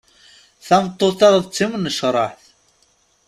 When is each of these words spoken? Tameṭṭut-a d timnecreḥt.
Tameṭṭut-a 0.67 1.27
d 1.43 1.45
timnecreḥt. 1.55 2.43